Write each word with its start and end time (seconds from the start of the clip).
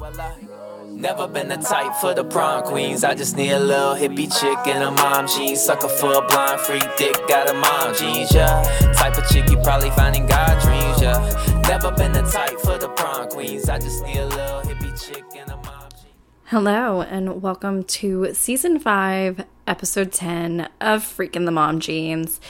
Never 0.00 1.26
been 1.26 1.48
the 1.48 1.56
type 1.56 1.92
for 1.96 2.14
the 2.14 2.24
prom 2.24 2.62
queens. 2.62 3.02
I 3.02 3.14
just 3.14 3.36
need 3.36 3.50
a 3.50 3.58
little 3.58 3.94
hippie 3.94 4.32
chick 4.32 4.58
and 4.66 4.84
a 4.84 4.90
mom 4.92 5.26
jeans. 5.26 5.60
Sucker 5.60 5.88
for 5.88 6.12
a 6.12 6.26
blind 6.26 6.60
freak 6.60 6.84
dick, 6.96 7.16
got 7.26 7.50
a 7.50 7.54
mom 7.54 7.94
jeans, 7.96 8.32
yeah. 8.32 8.62
Type 8.94 9.18
of 9.18 9.28
chick 9.28 9.50
you 9.50 9.56
probably 9.58 9.90
find 9.90 10.14
in 10.14 10.26
God 10.26 10.62
dreams, 10.62 11.02
yeah. 11.02 11.62
Never 11.68 11.90
been 11.90 12.12
the 12.12 12.22
type 12.22 12.60
for 12.60 12.78
the 12.78 12.88
prom 12.90 13.28
queens. 13.28 13.68
I 13.68 13.78
just 13.78 14.04
need 14.04 14.18
a 14.18 14.26
little 14.26 14.60
hippie 14.62 15.04
chick 15.04 15.24
and 15.36 15.50
a 15.50 15.56
mom 15.56 15.88
jeans. 15.90 16.04
Hello, 16.44 17.02
and 17.02 17.42
welcome 17.42 17.82
to 17.84 18.32
season 18.34 18.78
five, 18.78 19.44
episode 19.66 20.12
10 20.12 20.68
of 20.80 21.02
Freak 21.02 21.34
in 21.34 21.44
the 21.44 21.52
Mom 21.52 21.80
Jeans. 21.80 22.40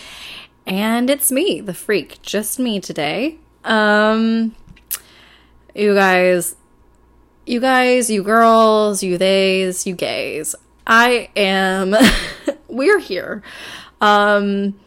And 0.67 1.09
it's 1.09 1.33
me, 1.33 1.63
the 1.63 1.73
freak, 1.73 2.21
just 2.21 2.59
me 2.59 2.79
today. 2.79 3.39
Um, 3.65 4.55
you 5.75 5.95
guys, 5.95 6.57
you 7.49 7.61
guys, 7.61 8.11
you 8.11 8.23
girls, 8.23 9.03
you 9.03 9.17
theys, 9.17 9.87
you 9.87 9.95
gays. 9.95 10.55
I 10.87 11.31
am, 11.35 11.95
we're 12.69 12.99
here. 12.99 13.43
Um, 14.01 14.79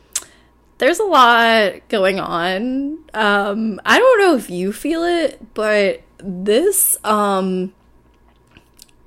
there's 0.78 1.00
a 1.00 1.04
lot 1.04 1.88
going 1.90 2.20
on. 2.20 3.00
Um, 3.14 3.82
I 3.84 3.98
don't 3.98 4.20
know 4.20 4.36
if 4.36 4.50
you 4.50 4.72
feel 4.72 5.04
it, 5.04 5.54
but 5.54 6.02
this, 6.20 6.98
um, 7.04 7.74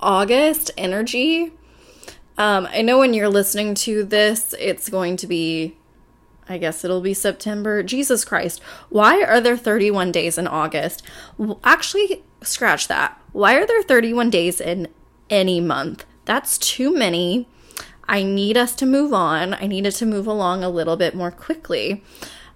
August 0.01 0.71
energy, 0.77 1.53
um, 2.37 2.67
I 2.69 2.81
know 2.81 2.99
when 2.99 3.13
you're 3.13 3.29
listening 3.29 3.73
to 3.75 4.03
this, 4.03 4.53
it's 4.59 4.89
going 4.89 5.15
to 5.17 5.27
be, 5.27 5.77
I 6.49 6.57
guess 6.57 6.83
it'll 6.83 7.01
be 7.01 7.13
September. 7.13 7.83
Jesus 7.83 8.25
Christ. 8.25 8.61
Why 8.89 9.23
are 9.23 9.39
there 9.39 9.57
31 9.57 10.11
days 10.11 10.37
in 10.37 10.45
August? 10.45 11.03
Actually, 11.63 12.23
scratch 12.41 12.89
that. 12.89 13.19
Why 13.35 13.55
are 13.55 13.67
there 13.67 13.83
31 13.83 14.29
days 14.29 14.61
in 14.61 14.87
any 15.29 15.59
month? 15.59 16.05
That's 16.23 16.57
too 16.57 16.97
many. 16.97 17.49
I 18.07 18.23
need 18.23 18.55
us 18.55 18.73
to 18.75 18.85
move 18.85 19.13
on. 19.13 19.53
I 19.53 19.67
needed 19.67 19.91
to 19.95 20.05
move 20.05 20.25
along 20.25 20.63
a 20.63 20.69
little 20.69 20.95
bit 20.95 21.13
more 21.13 21.31
quickly. 21.31 22.01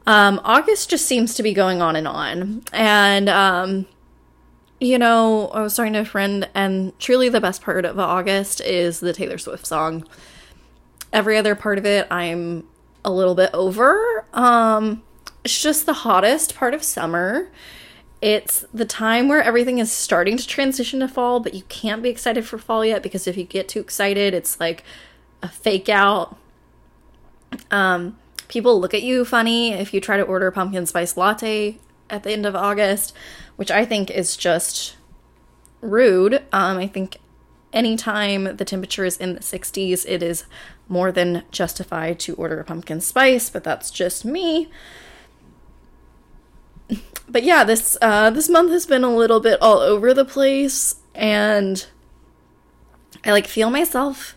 Um, 0.08 0.40
August 0.46 0.90
just 0.90 1.06
seems 1.06 1.34
to 1.34 1.44
be 1.44 1.54
going 1.54 1.82
on 1.82 1.98
and 1.98 2.08
on. 2.08 2.64
And, 2.72 3.28
um, 3.28 3.88
you 4.80 4.98
know, 4.98 5.50
I 5.50 5.64
was 5.64 5.76
talking 5.76 5.92
to 5.92 6.00
a 6.00 6.06
friend, 6.06 6.48
and 6.56 6.98
truly 6.98 7.28
the 7.28 7.42
best 7.42 7.62
part 7.62 7.84
of 7.84 8.00
August 8.00 8.62
is 8.62 9.02
the 9.02 9.12
Taylor 9.12 9.38
Swift 9.38 9.68
song. 9.68 10.08
Every 11.12 11.38
other 11.38 11.56
part 11.56 11.78
of 11.78 11.86
it, 11.86 12.08
I'm 12.10 12.66
a 13.04 13.12
little 13.12 13.36
bit 13.36 13.50
over. 13.54 14.26
Um, 14.32 15.04
it's 15.44 15.62
just 15.62 15.86
the 15.86 15.92
hottest 15.92 16.56
part 16.56 16.74
of 16.74 16.84
summer. 16.84 17.50
It's 18.22 18.66
the 18.74 18.86
time 18.86 19.28
where 19.28 19.42
everything 19.42 19.80
is 19.80 19.92
starting 19.92 20.36
to 20.38 20.46
transition 20.46 21.00
to 21.00 21.08
fall, 21.08 21.40
but 21.40 21.54
you 21.54 21.64
can't 21.70 22.04
be 22.04 22.10
excited 22.10 22.46
for 22.46 22.58
fall 22.58 22.84
yet 22.84 23.02
because 23.02 23.28
if 23.28 23.38
you 23.38 23.46
get 23.46 23.70
too 23.70 23.80
excited, 23.80 24.34
it's 24.34 24.60
like 24.60 24.84
a 25.42 25.48
fake 25.48 25.88
out. 25.88 26.38
Um, 27.72 28.18
people 28.50 28.80
look 28.80 28.94
at 28.94 29.04
you 29.04 29.24
funny 29.24 29.72
if 29.74 29.94
you 29.94 30.02
try 30.02 30.18
to 30.18 30.24
order 30.24 30.48
a 30.48 30.52
pumpkin 30.52 30.86
spice 30.86 31.16
latte 31.16 31.80
at 32.10 32.24
the 32.24 32.32
end 32.32 32.46
of 32.46 32.56
August, 32.56 33.14
which 33.56 33.72
I 33.72 33.86
think 33.86 34.12
is 34.12 34.36
just 34.36 34.98
rude. 35.82 36.44
Um, 36.52 36.78
I 36.78 36.88
think 36.88 37.20
anytime 37.72 38.58
the 38.58 38.66
temperature 38.66 39.06
is 39.06 39.18
in 39.18 39.34
the 39.34 39.40
60s, 39.40 40.06
it 40.08 40.22
is 40.22 40.46
more 40.88 41.12
than 41.12 41.44
justified 41.52 42.20
to 42.20 42.36
order 42.36 42.60
a 42.60 42.66
pumpkin 42.66 43.00
spice, 43.00 43.50
but 43.50 43.64
that's 43.64 43.92
just 43.92 44.26
me. 44.26 44.70
But 47.28 47.44
yeah, 47.44 47.64
this 47.64 47.98
uh, 48.02 48.32
this 48.32 48.50
month 48.50 48.72
has 48.72 48.86
been 48.86 49.04
a 49.04 49.16
little 49.16 49.40
bit 49.40 49.62
all 49.62 49.80
over 49.80 50.14
the 50.14 50.26
place, 50.26 50.96
and 51.14 51.86
I 53.24 53.32
like 53.32 53.48
feel 53.48 53.70
myself 53.70 54.36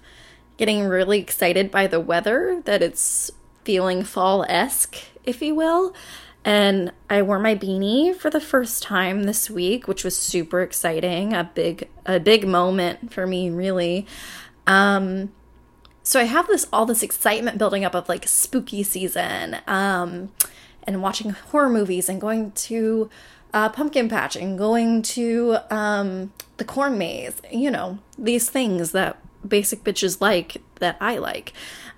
getting 0.58 0.84
really 0.84 1.18
excited 1.18 1.70
by 1.70 1.86
the 1.86 2.00
weather 2.00 2.60
that 2.66 2.82
it's 2.82 3.30
feeling 3.64 4.02
fall 4.04 4.44
esque, 4.48 4.96
if 5.24 5.40
you 5.40 5.54
will. 5.54 5.94
And 6.44 6.92
I 7.08 7.22
wore 7.22 7.38
my 7.38 7.54
beanie 7.54 8.14
for 8.14 8.28
the 8.28 8.40
first 8.40 8.82
time 8.82 9.22
this 9.22 9.48
week, 9.48 9.88
which 9.88 10.04
was 10.04 10.16
super 10.16 10.60
exciting. 10.60 11.32
A 11.32 11.50
big 11.54 11.88
a 12.04 12.20
big 12.20 12.46
moment 12.46 13.12
for 13.12 13.26
me, 13.26 13.48
really. 13.48 14.06
Um 14.66 15.32
so 16.02 16.18
I 16.20 16.24
have 16.24 16.48
this 16.48 16.66
all 16.72 16.84
this 16.84 17.02
excitement 17.02 17.58
building 17.58 17.84
up 17.84 17.94
of 17.94 18.08
like 18.08 18.26
spooky 18.26 18.82
season, 18.82 19.58
um, 19.66 20.32
and 20.84 21.02
watching 21.02 21.30
horror 21.30 21.68
movies 21.68 22.08
and 22.08 22.20
going 22.20 22.52
to 22.52 23.10
uh, 23.52 23.68
pumpkin 23.68 24.08
patch 24.08 24.36
and 24.36 24.58
going 24.58 25.02
to 25.02 25.58
um, 25.70 26.32
the 26.56 26.64
corn 26.64 26.98
maze. 26.98 27.40
You 27.50 27.70
know 27.70 27.98
these 28.18 28.48
things 28.48 28.92
that 28.92 29.18
basic 29.46 29.84
bitches 29.84 30.20
like 30.20 30.58
that 30.76 30.96
I 31.00 31.18
like, 31.18 31.52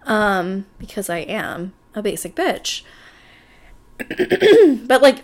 um, 0.05 0.67
because 0.79 1.09
I 1.09 1.19
am 1.19 1.73
a 1.95 2.03
basic 2.03 2.35
bitch. 2.35 2.83
but 4.87 5.01
like 5.01 5.23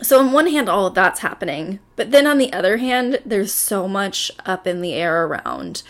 so 0.00 0.20
on 0.20 0.32
one 0.32 0.46
hand 0.46 0.68
all 0.68 0.86
of 0.86 0.94
that's 0.94 1.20
happening 1.20 1.80
but 1.96 2.10
then 2.10 2.26
on 2.26 2.38
the 2.38 2.52
other 2.52 2.76
hand 2.76 3.20
there's 3.24 3.52
so 3.52 3.88
much 3.88 4.30
up 4.44 4.66
in 4.66 4.80
the 4.80 4.94
air 4.94 5.26
around 5.26 5.82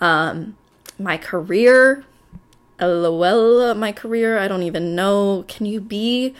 um 0.00 0.56
my 0.98 1.16
career 1.16 2.04
lol 2.80 3.74
my 3.74 3.92
career 3.92 4.38
i 4.38 4.48
don't 4.48 4.62
even 4.62 4.94
know 4.94 5.44
can 5.48 5.66
you 5.66 5.80
be 5.80 6.34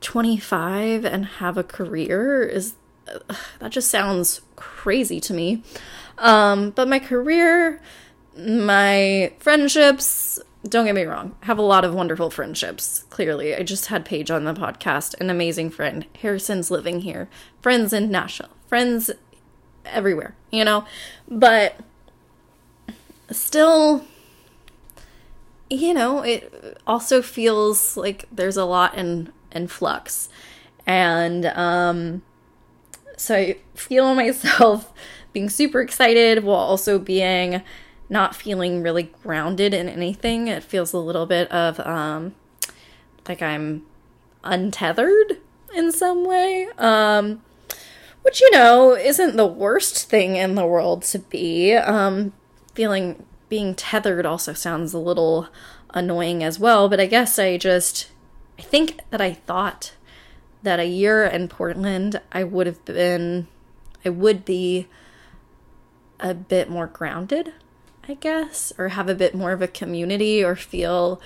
25 0.00 1.04
and 1.04 1.26
have 1.26 1.56
a 1.56 1.62
career 1.62 2.42
is 2.42 2.74
that 3.58 3.70
just 3.70 3.90
sounds 3.90 4.40
crazy 4.56 5.20
to 5.20 5.32
me 5.32 5.62
um 6.18 6.70
but 6.70 6.88
my 6.88 6.98
career 6.98 7.80
my 8.36 9.32
friendships 9.38 10.40
don't 10.68 10.84
get 10.84 10.94
me 10.94 11.02
wrong, 11.02 11.34
I 11.42 11.46
have 11.46 11.58
a 11.58 11.62
lot 11.62 11.84
of 11.84 11.92
wonderful 11.92 12.30
friendships. 12.30 13.04
Clearly, 13.10 13.54
I 13.54 13.62
just 13.62 13.86
had 13.86 14.04
Paige 14.04 14.30
on 14.30 14.44
the 14.44 14.54
podcast, 14.54 15.18
an 15.20 15.28
amazing 15.28 15.70
friend. 15.70 16.06
Harrison's 16.20 16.70
living 16.70 17.00
here, 17.00 17.28
friends 17.60 17.92
in 17.92 18.10
Nashville, 18.10 18.50
friends 18.68 19.10
everywhere, 19.84 20.36
you 20.50 20.64
know? 20.64 20.84
But 21.28 21.80
still, 23.30 24.04
you 25.72 25.94
know, 25.94 26.20
it 26.22 26.78
also 26.86 27.22
feels 27.22 27.96
like 27.96 28.26
there's 28.30 28.56
a 28.56 28.64
lot 28.64 28.94
in, 28.96 29.32
in 29.50 29.68
flux. 29.68 30.28
And 30.86 31.46
um, 31.46 32.22
so 33.16 33.34
I 33.34 33.56
feel 33.74 34.14
myself 34.14 34.92
being 35.32 35.48
super 35.48 35.80
excited 35.80 36.44
while 36.44 36.56
also 36.56 36.98
being 36.98 37.62
not 38.08 38.36
feeling 38.36 38.82
really 38.82 39.04
grounded 39.22 39.72
in 39.72 39.88
anything. 39.88 40.48
It 40.48 40.62
feels 40.62 40.92
a 40.92 40.98
little 40.98 41.26
bit 41.26 41.50
of 41.50 41.80
um, 41.80 42.34
like 43.26 43.40
I'm 43.40 43.84
untethered 44.44 45.38
in 45.74 45.92
some 45.92 46.26
way. 46.26 46.68
Um, 46.76 47.42
which, 48.22 48.40
you 48.40 48.50
know, 48.52 48.94
isn't 48.94 49.36
the 49.36 49.46
worst 49.46 50.08
thing 50.08 50.36
in 50.36 50.54
the 50.54 50.66
world 50.66 51.02
to 51.02 51.18
be. 51.18 51.74
Um, 51.74 52.32
feeling 52.74 53.24
being 53.52 53.74
tethered 53.74 54.24
also 54.24 54.54
sounds 54.54 54.94
a 54.94 54.98
little 54.98 55.46
annoying 55.90 56.42
as 56.42 56.58
well, 56.58 56.88
but 56.88 56.98
I 56.98 57.04
guess 57.04 57.38
I 57.38 57.58
just, 57.58 58.08
I 58.58 58.62
think 58.62 59.00
that 59.10 59.20
I 59.20 59.34
thought 59.34 59.92
that 60.62 60.80
a 60.80 60.86
year 60.86 61.26
in 61.26 61.48
Portland, 61.48 62.18
I 62.32 62.44
would 62.44 62.66
have 62.66 62.82
been, 62.86 63.48
I 64.06 64.08
would 64.08 64.46
be 64.46 64.88
a 66.18 66.32
bit 66.32 66.70
more 66.70 66.86
grounded 66.86 67.52
I 68.08 68.14
guess, 68.14 68.72
or 68.78 68.88
have 68.88 69.08
a 69.08 69.14
bit 69.14 69.34
more 69.34 69.52
of 69.52 69.62
a 69.62 69.68
community 69.68 70.42
or 70.42 70.56
feel 70.56 71.20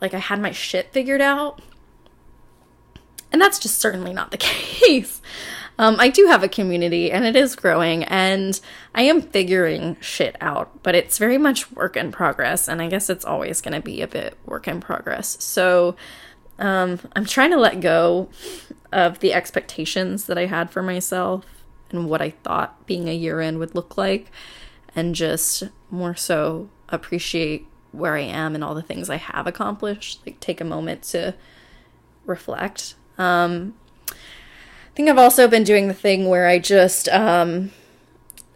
like 0.00 0.14
I 0.14 0.18
had 0.18 0.40
my 0.40 0.50
shit 0.50 0.92
figured 0.92 1.20
out. 1.20 1.60
And 3.32 3.40
that's 3.40 3.58
just 3.58 3.78
certainly 3.78 4.12
not 4.12 4.30
the 4.30 4.36
case. 4.38 5.20
Um, 5.80 5.96
I 5.98 6.10
do 6.10 6.26
have 6.26 6.42
a 6.42 6.48
community 6.48 7.10
and 7.10 7.24
it 7.24 7.34
is 7.34 7.56
growing 7.56 8.04
and 8.04 8.60
I 8.94 9.04
am 9.04 9.22
figuring 9.22 9.96
shit 9.98 10.36
out, 10.38 10.82
but 10.82 10.94
it's 10.94 11.16
very 11.16 11.38
much 11.38 11.72
work 11.72 11.96
in 11.96 12.12
progress. 12.12 12.68
And 12.68 12.82
I 12.82 12.88
guess 12.88 13.08
it's 13.08 13.24
always 13.24 13.62
going 13.62 13.72
to 13.72 13.80
be 13.80 14.02
a 14.02 14.06
bit 14.06 14.36
work 14.44 14.68
in 14.68 14.82
progress. 14.82 15.42
So 15.42 15.96
um, 16.58 17.00
I'm 17.16 17.24
trying 17.24 17.52
to 17.52 17.56
let 17.56 17.80
go 17.80 18.28
of 18.92 19.20
the 19.20 19.32
expectations 19.32 20.26
that 20.26 20.36
I 20.36 20.44
had 20.44 20.70
for 20.70 20.82
myself 20.82 21.46
and 21.90 22.10
what 22.10 22.20
I 22.20 22.28
thought 22.28 22.86
being 22.86 23.08
a 23.08 23.14
year 23.14 23.40
in 23.40 23.58
would 23.58 23.74
look 23.74 23.96
like 23.96 24.30
and 24.94 25.14
just 25.14 25.62
more 25.90 26.14
so 26.14 26.68
appreciate 26.90 27.66
where 27.92 28.16
I 28.16 28.24
am 28.24 28.54
and 28.54 28.62
all 28.62 28.74
the 28.74 28.82
things 28.82 29.08
I 29.08 29.16
have 29.16 29.46
accomplished. 29.46 30.20
Like 30.26 30.40
take 30.40 30.60
a 30.60 30.64
moment 30.64 31.04
to 31.04 31.34
reflect. 32.26 32.96
Um, 33.16 33.76
think 35.00 35.08
I've 35.08 35.18
also 35.18 35.48
been 35.48 35.64
doing 35.64 35.88
the 35.88 35.94
thing 35.94 36.28
where 36.28 36.46
I 36.46 36.58
just 36.58 37.08
um, 37.08 37.70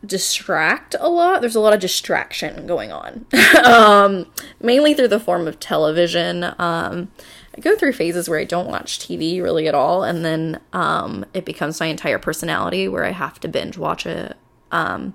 distract 0.05 0.94
a 1.00 1.08
lot. 1.08 1.41
There's 1.41 1.56
a 1.56 1.61
lot 1.61 1.73
of 1.73 1.81
distraction 1.81 2.67
going 2.67 2.93
on, 2.93 3.25
um, 3.64 4.26
mainly 4.61 4.93
through 4.93 5.08
the 5.08 5.19
form 5.19 5.49
of 5.49 5.58
television. 5.58 6.44
Um, 6.58 7.11
I 7.56 7.62
go 7.62 7.75
through 7.76 7.94
phases 7.94 8.29
where 8.29 8.38
I 8.38 8.44
don't 8.44 8.69
watch 8.69 8.99
TV 8.99 9.43
really 9.43 9.67
at 9.69 9.75
all, 9.75 10.05
and 10.05 10.23
then 10.23 10.61
um, 10.75 11.25
it 11.32 11.46
becomes 11.46 11.81
my 11.81 11.87
entire 11.87 12.19
personality 12.19 12.88
where 12.88 13.06
I 13.06 13.12
have 13.12 13.40
to 13.40 13.49
binge 13.49 13.79
watch 13.79 14.05
a 14.05 14.37
um, 14.70 15.14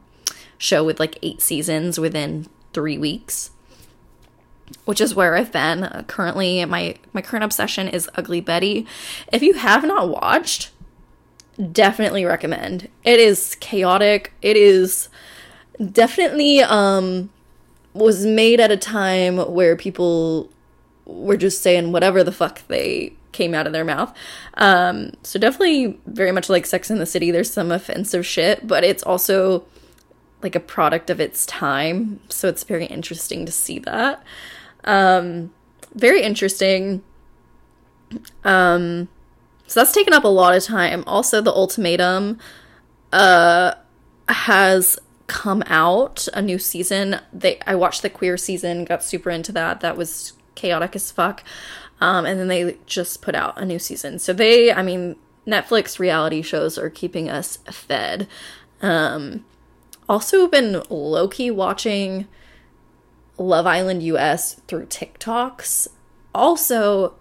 show 0.58 0.84
with 0.84 1.00
like 1.00 1.20
eight 1.22 1.42
seasons 1.42 2.00
within 2.00 2.48
three 2.74 2.98
weeks, 2.98 3.52
which 4.86 5.00
is 5.00 5.14
where 5.14 5.36
I've 5.36 5.52
been 5.52 6.06
currently. 6.08 6.66
My 6.66 6.96
my 7.14 7.22
current 7.22 7.44
obsession 7.44 7.88
is 7.88 8.10
Ugly 8.16 8.42
Betty. 8.42 8.88
If 9.32 9.44
you 9.44 9.54
have 9.54 9.84
not 9.84 10.10
watched, 10.10 10.72
definitely 11.72 12.26
recommend. 12.26 12.90
It 13.04 13.20
is 13.20 13.56
chaotic. 13.60 14.34
It 14.42 14.58
is 14.58 15.10
definitely 15.92 16.62
um 16.62 17.30
was 17.94 18.26
made 18.26 18.60
at 18.60 18.72
a 18.72 18.78
time 18.78 19.38
where 19.38 19.76
people 19.76 20.50
were 21.06 21.38
just 21.38 21.62
saying 21.62 21.92
whatever 21.92 22.24
the 22.24 22.32
fuck 22.32 22.62
they 22.68 23.14
came 23.32 23.54
out 23.54 23.68
of 23.68 23.74
their 23.74 23.86
mouth. 23.86 24.14
Um, 24.56 25.12
so 25.24 25.40
definitely 25.40 26.00
very 26.06 26.32
much 26.32 26.50
like 26.50 26.66
Sex 26.66 26.90
in 26.90 27.00
the 27.00 27.06
City, 27.06 27.32
there's 27.32 27.52
some 27.52 27.72
offensive 27.72 28.26
shit, 28.26 28.68
but 28.68 28.84
it's 28.84 29.04
also 29.04 29.66
like 30.42 30.56
a 30.56 30.60
product 30.60 31.10
of 31.10 31.20
its 31.20 31.46
time. 31.46 32.20
So 32.30 32.48
it's 32.48 32.64
very 32.64 32.86
interesting 32.86 33.46
to 33.46 33.52
see 33.52 33.80
that. 33.80 34.24
Um, 34.84 35.52
very 35.94 36.22
interesting. 36.22 37.04
Um, 38.44 39.10
so 39.69 39.80
that's 39.80 39.92
taken 39.92 40.13
up 40.13 40.24
a 40.24 40.27
lot 40.27 40.56
of 40.56 40.63
time. 40.63 41.04
Also, 41.06 41.42
the 41.42 41.54
ultimatum 41.54 42.39
uh, 43.13 43.75
has 44.27 44.98
come 45.27 45.62
out 45.68 46.27
a 46.33 46.42
new 46.42 46.57
season. 46.57 47.19
They 47.31 47.60
I 47.68 47.75
watched 47.75 48.01
the 48.01 48.10
queer 48.10 48.36
season, 48.36 48.83
got 48.83 49.04
super 49.04 49.30
into 49.30 49.51
that. 49.51 49.81
That 49.81 49.95
was 49.95 50.33
chaotic 50.56 50.95
as 50.95 51.12
fuck. 51.12 51.44
Um, 52.01 52.25
and 52.25 52.39
then 52.39 52.48
they 52.48 52.77
just 52.88 53.21
put 53.21 53.36
out 53.36 53.62
a 53.62 53.66
new 53.66 53.77
season. 53.77 54.18
So 54.18 54.33
they, 54.33 54.74
I 54.74 54.81
mean, 54.81 55.18
Netflix 55.45 56.00
reality 56.00 56.42
shows 56.42 56.80
are 56.80 56.89
keeping 56.89 57.30
us 57.30 57.57
fed. 57.69 58.27
Um, 58.81 59.45
also 60.07 60.48
been 60.48 60.81
low 60.89 61.27
key 61.27 61.51
watching 61.51 62.27
Love 63.38 63.68
Island 63.68 64.01
US 64.01 64.56
through 64.68 64.88
TikToks. 64.88 65.89
Also, 66.33 67.19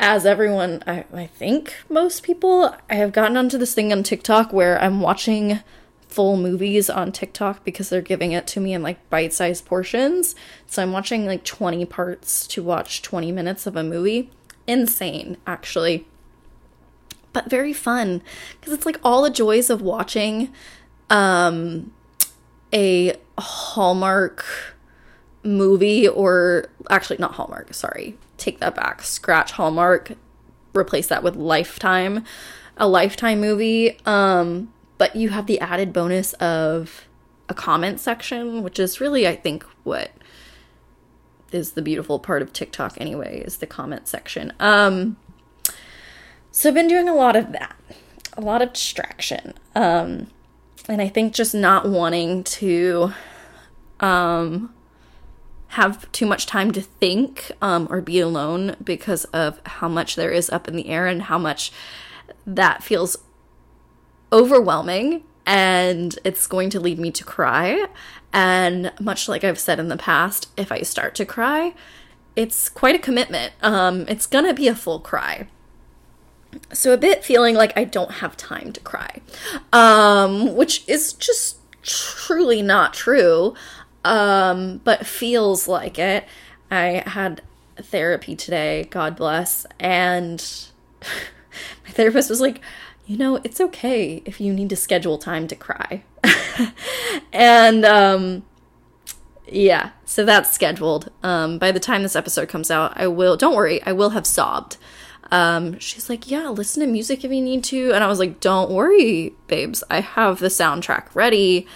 as 0.00 0.24
everyone, 0.24 0.82
I, 0.86 1.04
I 1.12 1.26
think 1.26 1.74
most 1.90 2.22
people, 2.22 2.74
I 2.88 2.94
have 2.94 3.12
gotten 3.12 3.36
onto 3.36 3.58
this 3.58 3.74
thing 3.74 3.92
on 3.92 4.02
TikTok 4.02 4.50
where 4.50 4.80
I'm 4.82 5.02
watching 5.02 5.60
full 6.08 6.38
movies 6.38 6.88
on 6.88 7.12
TikTok 7.12 7.64
because 7.64 7.90
they're 7.90 8.00
giving 8.00 8.32
it 8.32 8.46
to 8.48 8.60
me 8.60 8.72
in 8.72 8.82
like 8.82 9.08
bite 9.10 9.34
sized 9.34 9.66
portions. 9.66 10.34
So 10.66 10.82
I'm 10.82 10.92
watching 10.92 11.26
like 11.26 11.44
20 11.44 11.84
parts 11.84 12.46
to 12.48 12.62
watch 12.62 13.02
20 13.02 13.30
minutes 13.30 13.66
of 13.66 13.76
a 13.76 13.84
movie. 13.84 14.30
Insane, 14.66 15.36
actually. 15.46 16.06
But 17.34 17.50
very 17.50 17.74
fun 17.74 18.22
because 18.58 18.72
it's 18.72 18.86
like 18.86 18.98
all 19.04 19.22
the 19.22 19.30
joys 19.30 19.68
of 19.68 19.82
watching 19.82 20.50
um, 21.10 21.92
a 22.72 23.16
Hallmark 23.38 24.44
movie 25.42 26.08
or 26.08 26.70
actually 26.88 27.18
not 27.18 27.34
Hallmark, 27.34 27.74
sorry. 27.74 28.16
Take 28.40 28.58
that 28.58 28.74
back. 28.74 29.02
Scratch 29.02 29.52
Hallmark, 29.52 30.12
replace 30.74 31.06
that 31.06 31.22
with 31.22 31.36
Lifetime. 31.36 32.24
A 32.76 32.88
Lifetime 32.88 33.40
movie. 33.40 33.98
Um 34.04 34.72
but 35.00 35.16
you 35.16 35.30
have 35.30 35.46
the 35.46 35.58
added 35.60 35.94
bonus 35.94 36.34
of 36.34 37.06
a 37.48 37.54
comment 37.54 37.98
section, 38.00 38.62
which 38.62 38.78
is 38.78 39.00
really, 39.00 39.26
I 39.26 39.34
think, 39.34 39.64
what 39.82 40.10
is 41.52 41.72
the 41.72 41.80
beautiful 41.80 42.18
part 42.18 42.42
of 42.42 42.52
TikTok 42.52 43.00
anyway, 43.00 43.40
is 43.40 43.56
the 43.56 43.66
comment 43.66 44.08
section. 44.08 44.52
Um, 44.60 45.16
so 46.52 46.68
I've 46.68 46.74
been 46.74 46.86
doing 46.86 47.08
a 47.08 47.14
lot 47.14 47.34
of 47.34 47.52
that, 47.52 47.74
a 48.36 48.42
lot 48.42 48.60
of 48.60 48.74
distraction. 48.74 49.54
Um, 49.74 50.26
and 50.86 51.00
I 51.00 51.08
think 51.08 51.32
just 51.32 51.54
not 51.54 51.88
wanting 51.88 52.44
to 52.44 53.14
um, 54.00 54.74
have 55.70 56.10
too 56.10 56.26
much 56.26 56.46
time 56.46 56.72
to 56.72 56.80
think 56.80 57.52
um, 57.62 57.86
or 57.90 58.00
be 58.00 58.18
alone 58.18 58.74
because 58.82 59.24
of 59.26 59.60
how 59.64 59.88
much 59.88 60.16
there 60.16 60.32
is 60.32 60.50
up 60.50 60.66
in 60.66 60.74
the 60.74 60.88
air 60.88 61.06
and 61.06 61.22
how 61.22 61.38
much 61.38 61.70
that 62.44 62.82
feels 62.82 63.16
overwhelming 64.32 65.22
and 65.46 66.18
it's 66.24 66.46
going 66.48 66.70
to 66.70 66.80
lead 66.80 66.98
me 66.98 67.12
to 67.12 67.24
cry. 67.24 67.86
And 68.32 68.92
much 69.00 69.28
like 69.28 69.44
I've 69.44 69.58
said 69.58 69.78
in 69.78 69.88
the 69.88 69.96
past, 69.96 70.48
if 70.56 70.72
I 70.72 70.82
start 70.82 71.14
to 71.16 71.24
cry, 71.24 71.74
it's 72.34 72.68
quite 72.68 72.96
a 72.96 73.00
commitment. 73.00 73.52
Um, 73.62 74.06
it's 74.08 74.26
gonna 74.26 74.54
be 74.54 74.66
a 74.66 74.74
full 74.74 74.98
cry. 74.98 75.46
So 76.72 76.92
a 76.92 76.96
bit 76.96 77.24
feeling 77.24 77.54
like 77.54 77.76
I 77.76 77.84
don't 77.84 78.10
have 78.14 78.36
time 78.36 78.72
to 78.72 78.80
cry, 78.80 79.20
um, 79.72 80.56
which 80.56 80.82
is 80.88 81.12
just 81.12 81.58
truly 81.82 82.60
not 82.60 82.92
true, 82.92 83.54
um, 84.04 84.80
but 84.84 85.06
feels 85.06 85.68
like 85.68 85.98
it. 85.98 86.24
I 86.70 87.02
had 87.06 87.42
therapy 87.76 88.36
today, 88.36 88.86
God 88.90 89.16
bless, 89.16 89.66
and 89.78 90.44
my 91.84 91.90
therapist 91.90 92.30
was 92.30 92.40
like, 92.40 92.60
you 93.06 93.16
know, 93.16 93.40
it's 93.42 93.60
okay 93.60 94.22
if 94.24 94.40
you 94.40 94.52
need 94.52 94.68
to 94.70 94.76
schedule 94.76 95.18
time 95.18 95.48
to 95.48 95.56
cry. 95.56 96.04
and 97.32 97.84
um 97.84 98.44
yeah, 99.48 99.90
so 100.04 100.24
that's 100.24 100.52
scheduled. 100.52 101.10
Um 101.24 101.58
by 101.58 101.72
the 101.72 101.80
time 101.80 102.02
this 102.04 102.14
episode 102.14 102.48
comes 102.48 102.70
out, 102.70 102.92
I 102.94 103.08
will 103.08 103.36
don't 103.36 103.56
worry, 103.56 103.82
I 103.82 103.92
will 103.92 104.10
have 104.10 104.26
sobbed. 104.26 104.76
Um 105.32 105.78
she's 105.80 106.08
like, 106.08 106.30
"Yeah, 106.30 106.50
listen 106.50 106.82
to 106.82 106.86
music 106.86 107.24
if 107.24 107.32
you 107.32 107.40
need 107.40 107.64
to." 107.64 107.92
And 107.92 108.04
I 108.04 108.06
was 108.06 108.20
like, 108.20 108.38
"Don't 108.38 108.70
worry, 108.70 109.34
babes. 109.48 109.82
I 109.90 110.00
have 110.00 110.38
the 110.38 110.46
soundtrack 110.46 111.14
ready." 111.14 111.66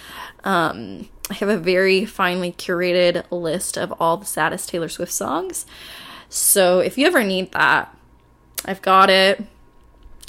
Um 0.45 1.09
I 1.29 1.33
have 1.35 1.49
a 1.49 1.57
very 1.57 2.05
finely 2.05 2.51
curated 2.51 3.25
list 3.31 3.77
of 3.77 3.91
all 3.99 4.17
the 4.17 4.25
saddest 4.25 4.69
Taylor 4.69 4.89
Swift 4.89 5.11
songs. 5.11 5.65
So 6.29 6.79
if 6.79 6.97
you 6.97 7.07
ever 7.07 7.23
need 7.23 7.51
that, 7.53 7.95
I've 8.63 8.81
got 8.81 9.09
it. 9.09 9.43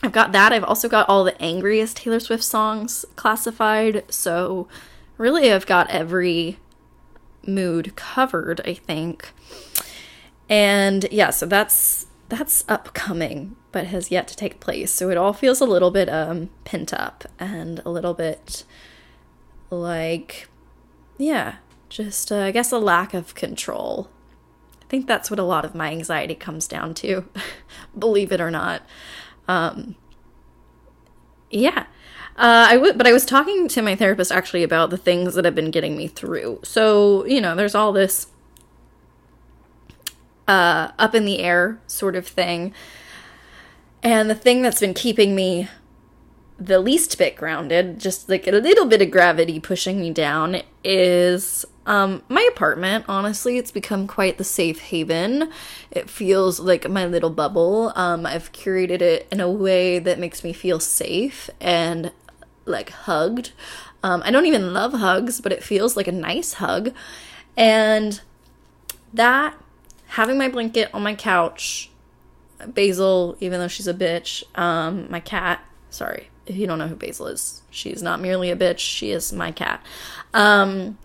I've 0.03 0.13
got 0.13 0.33
that. 0.33 0.53
I've 0.53 0.65
also 0.65 0.89
got 0.89 1.09
all 1.09 1.25
the 1.25 1.41
angriest 1.43 1.99
Taylor 1.99 2.21
Swift 2.21 2.45
songs 2.45 3.05
classified. 3.17 4.05
So, 4.11 4.69
really, 5.17 5.53
I've 5.53 5.67
got 5.67 5.91
every 5.91 6.59
mood 7.47 7.97
covered, 7.97 8.61
I 8.65 8.75
think. 8.75 9.31
And 10.49 11.07
yeah, 11.11 11.31
so 11.31 11.47
that's 11.47 12.07
that's 12.29 12.65
upcoming, 12.69 13.57
but 13.73 13.87
has 13.87 14.11
yet 14.11 14.29
to 14.29 14.37
take 14.37 14.61
place. 14.61 14.93
So 14.93 15.11
it 15.11 15.17
all 15.17 15.33
feels 15.33 15.61
a 15.61 15.67
little 15.67 15.91
bit 15.91 16.09
um 16.09 16.51
pent 16.65 16.93
up 16.93 17.25
and 17.39 17.81
a 17.85 17.91
little 17.91 18.15
bit 18.15 18.65
like 19.71 20.49
yeah, 21.19 21.57
just 21.89 22.31
uh, 22.31 22.41
I 22.41 22.51
guess 22.51 22.73
a 22.73 22.79
lack 22.79 23.15
of 23.15 23.35
control. 23.35 24.11
I 24.83 24.85
think 24.89 25.07
that's 25.07 25.31
what 25.31 25.41
a 25.41 25.45
lot 25.45 25.65
of 25.65 25.75
my 25.75 25.91
anxiety 25.91 26.35
comes 26.35 26.69
down 26.69 26.95
to, 26.95 27.29
believe 27.99 28.31
it 28.31 28.41
or 28.41 28.51
not. 28.51 28.83
Um, 29.49 29.97
yeah. 31.51 31.87
Uh, 32.37 32.69
I 32.71 32.77
would, 32.77 32.99
but 32.99 33.07
I 33.07 33.13
was 33.13 33.25
talking 33.25 33.67
to 33.69 33.83
my 33.83 33.97
therapist 33.97 34.31
actually 34.31 34.63
about 34.63 34.91
the 34.91 34.99
things 34.99 35.35
that 35.35 35.45
have 35.45 35.55
been 35.55 35.71
getting 35.71 35.97
me 35.97 36.07
through. 36.07 36.61
So 36.63 37.25
you 37.25 37.41
know, 37.41 37.57
there's 37.57 37.75
all 37.75 37.93
this 37.93 38.27
uh, 40.47 40.91
up 40.99 41.15
in 41.15 41.25
the 41.25 41.39
air 41.39 41.81
sort 41.87 42.15
of 42.15 42.27
thing, 42.27 42.75
and 44.03 44.29
the 44.29 44.35
thing 44.35 44.61
that's 44.61 44.81
been 44.81 44.93
keeping 44.93 45.35
me 45.35 45.69
the 46.59 46.79
least 46.81 47.19
bit 47.19 47.37
grounded, 47.37 47.99
just 47.99 48.29
like 48.29 48.47
a 48.47 48.53
little 48.53 48.87
bit 48.87 49.03
of 49.03 49.11
gravity 49.11 49.61
pushing 49.61 50.01
me 50.01 50.11
down, 50.11 50.63
is 50.83 51.65
um, 51.87 52.23
my 52.29 52.43
apartment, 52.53 53.05
honestly, 53.09 53.59
it's 53.59 53.71
become 53.71 54.07
quite 54.07 54.39
the 54.39 54.45
safe 54.45 54.81
haven. 54.81 55.51
It 55.91 56.11
feels 56.11 56.59
like 56.59 56.89
my 56.89 57.07
little 57.07 57.31
bubble. 57.31 57.93
Um, 57.95 58.27
I've 58.27 58.53
curated 58.53 59.01
it 59.01 59.29
in 59.31 59.41
a 59.41 59.51
way 59.51 59.99
that 59.99 60.19
makes 60.19 60.43
me 60.43 60.53
feel 60.53 60.81
safe 60.81 61.49
and 61.61 62.11
like 62.65 62.91
hugged. 62.91 63.53
Um, 64.03 64.23
I 64.25 64.31
don't 64.31 64.47
even 64.47 64.73
love 64.73 64.95
hugs, 64.95 65.41
but 65.41 65.53
it 65.53 65.63
feels 65.63 65.97
like 65.97 66.09
a 66.09 66.13
nice 66.13 66.55
hug. 66.55 66.93
And 67.57 68.21
that, 69.15 69.57
having 70.09 70.39
my 70.39 70.49
blanket 70.49 70.91
on 70.93 71.03
my 71.03 71.15
couch, 71.15 71.91
Basil, 72.67 73.37
even 73.41 73.61
though 73.61 73.69
she's 73.69 73.87
a 73.87 73.95
bitch, 73.95 74.43
um, 74.59 75.07
my 75.11 75.21
cat, 75.21 75.65
sorry, 75.91 76.31
if 76.47 76.57
you 76.57 76.67
don't 76.67 76.79
know 76.79 76.89
who 76.89 76.97
Basil 76.97 77.27
is, 77.27 77.63
she's 77.71 78.03
not 78.03 78.21
merely 78.21 78.51
a 78.51 78.57
bitch, 78.57 78.79
she 78.79 79.11
is 79.11 79.33
my 79.33 79.51
cat. 79.53 79.85
Um, 80.33 80.99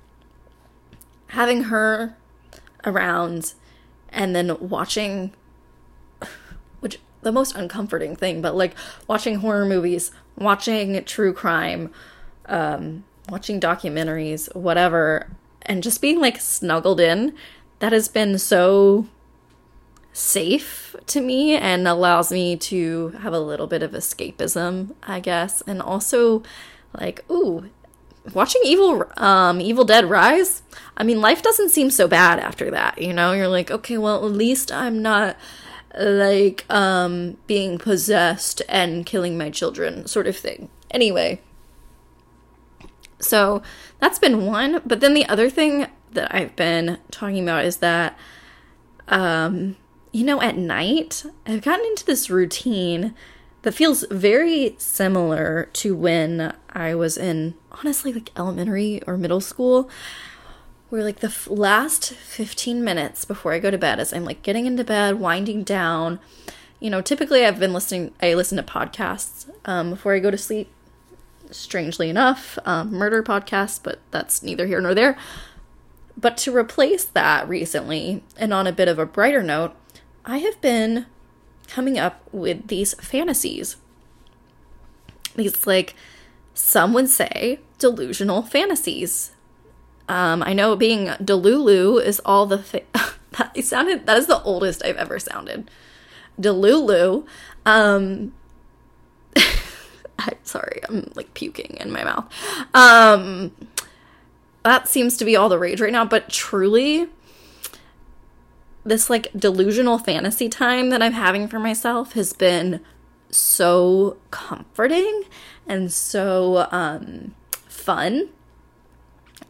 having 1.27 1.63
her 1.63 2.15
around 2.85 3.53
and 4.09 4.35
then 4.35 4.57
watching 4.59 5.31
which 6.81 6.99
the 7.21 7.31
most 7.31 7.55
uncomforting 7.55 8.15
thing 8.15 8.41
but 8.41 8.55
like 8.55 8.75
watching 9.07 9.35
horror 9.35 9.65
movies 9.65 10.11
watching 10.37 11.01
true 11.05 11.31
crime 11.31 11.89
um 12.47 13.03
watching 13.29 13.59
documentaries 13.59 14.53
whatever 14.55 15.27
and 15.61 15.83
just 15.83 16.01
being 16.01 16.19
like 16.19 16.39
snuggled 16.39 16.99
in 16.99 17.33
that 17.79 17.93
has 17.93 18.07
been 18.07 18.37
so 18.37 19.07
safe 20.13 20.95
to 21.07 21.21
me 21.21 21.55
and 21.55 21.87
allows 21.87 22.31
me 22.31 22.55
to 22.57 23.09
have 23.19 23.33
a 23.33 23.39
little 23.39 23.67
bit 23.67 23.83
of 23.83 23.91
escapism, 23.91 24.93
I 25.03 25.19
guess. 25.19 25.61
And 25.61 25.81
also 25.81 26.43
like, 26.97 27.23
ooh, 27.29 27.69
watching 28.33 28.61
Evil 28.65 29.05
um 29.17 29.61
Evil 29.61 29.85
Dead 29.85 30.09
Rise, 30.09 30.63
I 30.97 31.03
mean 31.03 31.21
life 31.21 31.41
doesn't 31.41 31.69
seem 31.69 31.89
so 31.89 32.07
bad 32.07 32.39
after 32.39 32.69
that, 32.71 33.01
you 33.01 33.13
know? 33.13 33.31
You're 33.31 33.47
like, 33.47 33.71
okay, 33.71 33.97
well 33.97 34.25
at 34.25 34.31
least 34.31 34.71
I'm 34.71 35.01
not 35.01 35.37
like 35.97 36.65
um 36.69 37.37
being 37.47 37.77
possessed 37.77 38.61
and 38.69 39.05
killing 39.05 39.37
my 39.37 39.49
children 39.49 40.05
sort 40.07 40.27
of 40.27 40.37
thing. 40.37 40.69
Anyway, 40.91 41.41
so 43.19 43.61
that's 43.99 44.19
been 44.19 44.45
one, 44.45 44.81
but 44.85 44.99
then 44.99 45.13
the 45.13 45.25
other 45.27 45.49
thing 45.49 45.87
that 46.11 46.33
I've 46.35 46.55
been 46.57 46.97
talking 47.11 47.43
about 47.43 47.63
is 47.63 47.77
that 47.77 48.17
um 49.07 49.77
you 50.11 50.23
know 50.23 50.41
at 50.41 50.57
night 50.57 51.25
I've 51.45 51.61
gotten 51.61 51.85
into 51.85 52.05
this 52.05 52.29
routine 52.29 53.13
that 53.61 53.73
feels 53.73 54.05
very 54.09 54.75
similar 54.77 55.69
to 55.73 55.95
when 55.95 56.53
I 56.71 56.95
was 56.95 57.17
in 57.17 57.55
honestly 57.71 58.11
like 58.11 58.31
elementary 58.37 59.01
or 59.03 59.17
middle 59.17 59.41
school 59.41 59.89
where 60.91 61.03
like 61.03 61.19
the 61.19 61.27
f- 61.27 61.47
last 61.49 62.13
15 62.13 62.83
minutes 62.83 63.23
before 63.23 63.53
I 63.53 63.59
go 63.59 63.71
to 63.71 63.77
bed 63.77 63.99
as 63.99 64.11
I'm 64.11 64.25
like 64.25 64.43
getting 64.43 64.65
into 64.65 64.83
bed, 64.83 65.19
winding 65.19 65.63
down, 65.63 66.19
you 66.81 66.89
know, 66.89 67.01
typically 67.01 67.45
I've 67.45 67.59
been 67.59 67.71
listening 67.71 68.13
I 68.21 68.33
listen 68.33 68.57
to 68.57 68.63
podcasts 68.63 69.49
um, 69.65 69.91
before 69.91 70.13
I 70.13 70.19
go 70.19 70.29
to 70.29 70.37
sleep. 70.37 70.69
Strangely 71.49 72.09
enough, 72.09 72.57
um, 72.63 72.93
murder 72.93 73.21
podcasts, 73.21 73.77
but 73.81 73.99
that's 74.11 74.41
neither 74.41 74.67
here 74.67 74.79
nor 74.79 74.93
there. 74.93 75.17
But 76.15 76.37
to 76.37 76.55
replace 76.55 77.03
that 77.03 77.47
recently, 77.47 78.23
and 78.37 78.53
on 78.53 78.67
a 78.67 78.71
bit 78.71 78.87
of 78.87 78.97
a 78.99 79.05
brighter 79.05 79.43
note, 79.43 79.75
I 80.25 80.39
have 80.39 80.59
been 80.61 81.05
coming 81.67 81.97
up 81.97 82.21
with 82.31 82.67
these 82.67 82.93
fantasies. 82.95 83.77
These, 85.35 85.65
like, 85.65 85.95
some 86.53 86.93
would 86.93 87.09
say, 87.09 87.59
delusional 87.79 88.41
fantasies. 88.41 89.31
Um, 90.07 90.43
I 90.43 90.53
know 90.53 90.75
being 90.75 91.07
Delulu 91.07 92.03
is 92.03 92.19
all 92.25 92.45
the 92.45 92.57
fa- 92.57 92.81
that 93.37 93.57
sounded 93.63 94.05
that 94.05 94.17
is 94.17 94.27
the 94.27 94.41
oldest 94.43 94.83
I've 94.83 94.97
ever 94.97 95.19
sounded. 95.19 95.71
Delulu. 96.39 97.25
Um, 97.65 98.33
I'm 100.19 100.37
sorry, 100.43 100.81
I'm 100.87 101.11
like 101.15 101.33
puking 101.33 101.77
in 101.79 101.91
my 101.91 102.03
mouth. 102.03 102.31
Um, 102.73 103.55
that 104.63 104.87
seems 104.87 105.17
to 105.17 105.25
be 105.25 105.35
all 105.35 105.49
the 105.49 105.57
rage 105.57 105.81
right 105.81 105.91
now, 105.91 106.05
but 106.05 106.29
truly, 106.29 107.07
this 108.83 109.09
like 109.09 109.31
delusional 109.35 109.97
fantasy 109.97 110.49
time 110.49 110.89
that 110.89 111.01
I'm 111.01 111.13
having 111.13 111.47
for 111.47 111.59
myself 111.59 112.13
has 112.13 112.33
been 112.33 112.81
so 113.29 114.17
comforting 114.31 115.23
and 115.67 115.91
so 115.91 116.67
um, 116.71 117.35
fun 117.67 118.29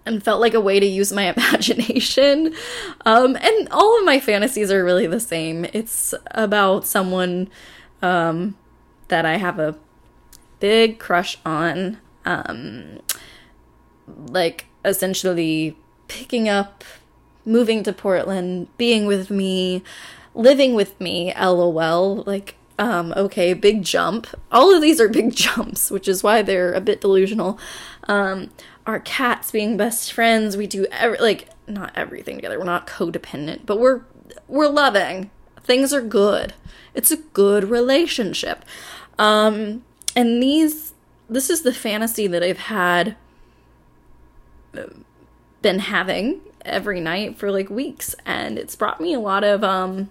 and 0.06 0.24
felt 0.24 0.42
like 0.42 0.54
a 0.54 0.60
way 0.60 0.80
to 0.80 0.86
use 0.86 1.12
my 1.12 1.34
imagination. 1.38 2.54
Um, 3.06 3.36
and 3.36 3.70
all 3.70 3.98
of 3.98 4.06
my 4.06 4.20
fantasies 4.20 4.72
are 4.72 4.84
really 4.84 5.08
the 5.08 5.20
same. 5.20 5.66
It's 5.74 6.14
about 6.32 6.86
someone 6.86 7.50
um, 8.02 8.58
that 9.08 9.26
I 9.26 9.38
have 9.38 9.60
a 9.60 9.78
big 10.60 11.00
crush 11.00 11.38
on, 11.46 12.00
um, 12.26 13.00
like 14.08 14.66
essentially 14.84 15.78
picking 16.08 16.50
up 16.50 16.84
moving 17.46 17.84
to 17.84 17.94
Portland, 17.94 18.68
being 18.78 19.06
with 19.06 19.30
me, 19.30 19.84
living 20.34 20.74
with 20.74 21.00
me, 21.00 21.34
lol. 21.36 22.24
Like, 22.26 22.56
um, 22.80 23.14
okay, 23.16 23.54
big 23.54 23.84
jump. 23.84 24.28
All 24.52 24.74
of 24.74 24.82
these 24.82 25.00
are 25.00 25.10
big 25.10 25.36
jumps, 25.36 25.92
which 25.92 26.08
is 26.08 26.24
why 26.24 26.42
they're 26.42 26.74
a 26.74 26.82
bit 26.82 27.02
delusional. 27.02 27.60
Um, 28.08 28.50
our 28.86 29.00
cats 29.00 29.52
being 29.52 29.78
best 29.78 30.12
friends, 30.12 30.58
we 30.58 30.68
do 30.68 30.86
every, 30.92 31.18
like 31.20 31.50
not 31.68 31.92
everything 31.96 32.36
together. 32.36 32.58
We're 32.58 32.66
not 32.66 32.88
codependent, 32.88 33.66
but 33.66 33.80
we're 33.80 34.02
we're 34.48 34.68
loving. 34.70 35.30
Things 35.62 35.94
are 35.94 36.02
good. 36.02 36.54
It's 36.94 37.12
a 37.12 37.18
good 37.18 37.66
relationship. 37.70 38.66
Um, 39.20 39.84
and 40.16 40.42
these 40.42 40.94
this 41.30 41.50
is 41.50 41.62
the 41.62 41.74
fantasy 41.74 42.28
that 42.28 42.44
I've 42.44 42.58
had 42.58 43.16
uh, 44.78 44.88
been 45.62 45.80
having 45.80 46.42
every 46.64 47.00
night 47.00 47.38
for 47.38 47.52
like 47.52 47.70
weeks 47.70 48.16
and 48.26 48.58
it's 48.58 48.76
brought 48.76 49.02
me 49.02 49.14
a 49.14 49.20
lot 49.20 49.44
of 49.44 49.64
um 49.64 50.10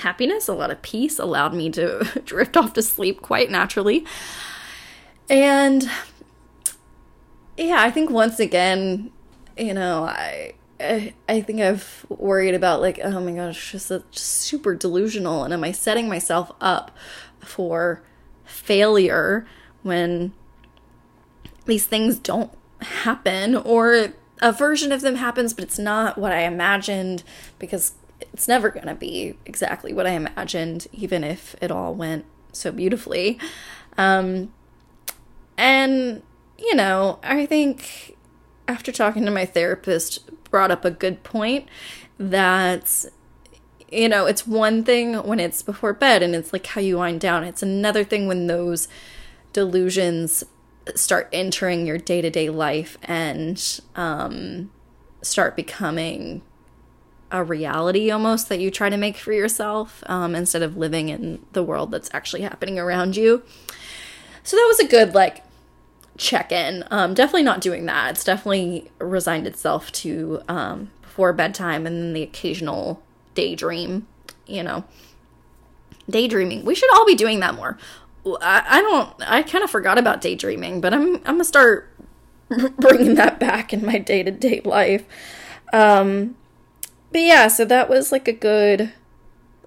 happiness, 0.00 0.48
a 0.48 0.54
lot 0.54 0.70
of 0.70 0.80
peace, 0.82 1.18
allowed 1.18 1.54
me 1.54 1.70
to 1.70 2.04
drift 2.24 2.56
off 2.56 2.72
to 2.74 2.82
sleep 2.82 3.22
quite 3.22 3.50
naturally. 3.50 4.04
And 5.28 5.88
yeah, 7.56 7.82
I 7.82 7.90
think 7.90 8.10
once 8.10 8.40
again, 8.40 9.10
you 9.56 9.74
know, 9.74 10.04
I 10.04 10.54
I, 11.28 11.42
think 11.42 11.60
I've 11.60 12.06
worried 12.08 12.54
about 12.54 12.80
like, 12.80 12.98
oh 13.02 13.20
my 13.20 13.32
gosh, 13.32 13.72
just, 13.72 13.90
a, 13.90 14.02
just 14.10 14.26
super 14.26 14.74
delusional, 14.74 15.44
and 15.44 15.52
am 15.52 15.62
I 15.62 15.72
setting 15.72 16.08
myself 16.08 16.50
up 16.58 16.96
for 17.40 18.02
failure 18.44 19.46
when 19.82 20.32
these 21.66 21.84
things 21.84 22.18
don't 22.18 22.50
happen, 22.80 23.56
or 23.56 24.14
a 24.40 24.52
version 24.52 24.92
of 24.92 25.00
them 25.00 25.16
happens, 25.16 25.52
but 25.52 25.64
it's 25.64 25.78
not 25.78 26.18
what 26.18 26.32
I 26.32 26.42
imagined 26.42 27.22
because 27.58 27.92
it's 28.20 28.48
never 28.48 28.70
going 28.70 28.86
to 28.86 28.94
be 28.94 29.36
exactly 29.44 29.92
what 29.92 30.06
I 30.06 30.10
imagined, 30.10 30.86
even 30.92 31.24
if 31.24 31.54
it 31.60 31.70
all 31.70 31.94
went 31.94 32.24
so 32.52 32.72
beautifully. 32.72 33.38
Um, 33.96 34.52
and, 35.56 36.22
you 36.58 36.74
know, 36.74 37.18
I 37.22 37.46
think 37.46 38.16
after 38.66 38.92
talking 38.92 39.24
to 39.24 39.30
my 39.30 39.44
therapist, 39.44 40.30
brought 40.50 40.70
up 40.70 40.84
a 40.84 40.90
good 40.90 41.22
point 41.22 41.68
that, 42.18 43.04
you 43.90 44.08
know, 44.08 44.26
it's 44.26 44.46
one 44.46 44.84
thing 44.84 45.14
when 45.14 45.40
it's 45.40 45.62
before 45.62 45.92
bed 45.92 46.22
and 46.22 46.34
it's 46.34 46.52
like 46.52 46.66
how 46.66 46.80
you 46.80 46.98
wind 46.98 47.20
down. 47.20 47.44
It's 47.44 47.62
another 47.62 48.04
thing 48.04 48.26
when 48.26 48.46
those 48.46 48.88
delusions 49.52 50.44
start 50.96 51.28
entering 51.32 51.86
your 51.86 51.98
day 51.98 52.20
to 52.20 52.30
day 52.30 52.50
life 52.50 52.98
and 53.02 53.80
um, 53.96 54.70
start 55.22 55.56
becoming 55.56 56.42
a 57.30 57.44
reality 57.44 58.10
almost 58.10 58.48
that 58.48 58.58
you 58.58 58.70
try 58.70 58.88
to 58.88 58.96
make 58.96 59.16
for 59.16 59.32
yourself 59.32 60.02
um, 60.06 60.34
instead 60.34 60.62
of 60.62 60.76
living 60.76 61.08
in 61.08 61.44
the 61.52 61.62
world 61.62 61.90
that's 61.90 62.10
actually 62.12 62.42
happening 62.42 62.78
around 62.78 63.16
you. 63.16 63.42
So 64.42 64.56
that 64.56 64.66
was 64.68 64.80
a 64.80 64.88
good, 64.88 65.14
like, 65.14 65.44
check 66.16 66.50
in. 66.50 66.84
Um, 66.90 67.14
definitely 67.14 67.44
not 67.44 67.60
doing 67.60 67.86
that. 67.86 68.10
It's 68.12 68.24
definitely 68.24 68.90
resigned 68.98 69.46
itself 69.46 69.92
to 69.92 70.42
um, 70.48 70.90
before 71.02 71.32
bedtime 71.32 71.86
and 71.86 71.96
then 71.96 72.12
the 72.12 72.22
occasional 72.22 73.02
daydream, 73.34 74.06
you 74.46 74.62
know. 74.62 74.84
Daydreaming. 76.08 76.64
We 76.64 76.74
should 76.74 76.92
all 76.94 77.06
be 77.06 77.14
doing 77.14 77.40
that 77.40 77.54
more. 77.54 77.78
I, 78.26 78.64
I 78.66 78.82
don't. 78.82 79.14
I 79.20 79.42
kind 79.42 79.64
of 79.64 79.70
forgot 79.70 79.98
about 79.98 80.20
daydreaming, 80.20 80.80
but 80.80 80.92
I'm 80.92 81.16
I'm 81.16 81.34
gonna 81.34 81.44
start 81.44 81.88
bringing 82.78 83.14
that 83.14 83.40
back 83.40 83.72
in 83.72 83.84
my 83.84 83.98
day 83.98 84.22
to 84.22 84.30
day 84.30 84.60
life. 84.64 85.04
Um, 85.72 86.36
but 87.12 87.20
yeah, 87.20 87.48
so 87.48 87.64
that 87.64 87.88
was 87.88 88.12
like 88.12 88.28
a 88.28 88.32
good 88.32 88.92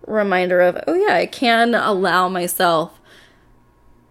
reminder 0.05 0.61
of 0.61 0.77
oh 0.87 0.93
yeah, 0.93 1.15
I 1.15 1.25
can 1.25 1.73
allow 1.73 2.29
myself 2.29 2.99